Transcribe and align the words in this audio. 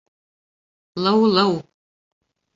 Лыулыу. 1.03 1.53